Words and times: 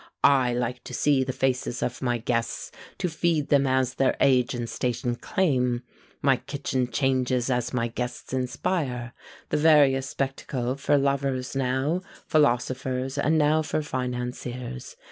I 0.23 0.51
like 0.55 0.83
to 0.85 0.95
see 0.95 1.23
the 1.23 1.31
faces 1.31 1.83
of 1.83 2.01
my 2.01 2.17
guests, 2.17 2.71
To 2.97 3.07
feed 3.07 3.49
them 3.49 3.67
as 3.67 3.93
their 3.93 4.17
age 4.19 4.55
and 4.55 4.67
station 4.67 5.13
claim. 5.13 5.83
My 6.23 6.37
kitchen 6.37 6.89
changes, 6.89 7.51
as 7.51 7.71
my 7.71 7.87
guests 7.87 8.33
inspire 8.33 9.13
The 9.49 9.57
various 9.57 10.09
spectacle; 10.09 10.73
for 10.75 10.97
lovers 10.97 11.55
now, 11.55 12.01
Philosophers, 12.25 13.15
and 13.19 13.37
now 13.37 13.61
for 13.61 13.83
financiers. 13.83 14.95